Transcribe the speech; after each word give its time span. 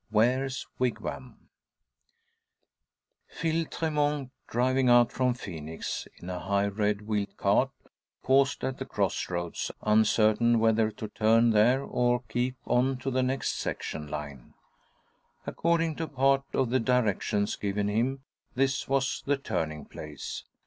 WARE'S 0.09 0.65
WIGWAM 0.79 1.47
PHIL 3.29 3.65
TREMONT, 3.65 4.31
driving 4.47 4.89
out 4.89 5.11
from 5.11 5.35
Phoenix 5.35 6.07
in 6.17 6.27
a 6.27 6.39
high, 6.39 6.65
red 6.65 7.03
wheeled 7.07 7.37
cart, 7.37 7.69
paused 8.23 8.63
at 8.63 8.79
the 8.79 8.85
cross 8.87 9.29
roads, 9.29 9.69
uncertain 9.83 10.57
whether 10.57 10.89
to 10.89 11.07
turn 11.09 11.51
there 11.51 11.83
or 11.83 12.23
keep 12.29 12.55
on 12.65 12.97
to 12.97 13.11
the 13.11 13.21
next 13.21 13.53
section 13.59 14.07
line. 14.07 14.55
According 15.45 15.97
to 15.97 16.07
part 16.07 16.45
of 16.51 16.71
the 16.71 16.79
directions 16.79 17.55
given 17.55 17.87
him, 17.87 18.23
this 18.55 18.87
was 18.87 19.21
the 19.27 19.37
turning 19.37 19.85
place. 19.85 20.45